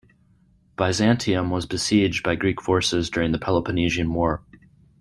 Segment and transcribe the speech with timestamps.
[0.77, 4.41] Byzantium was besieged by Greek forces during the Peloponnesian War.